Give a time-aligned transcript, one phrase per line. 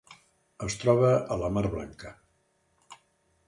[0.67, 2.17] Es troba a la Mar Blanca.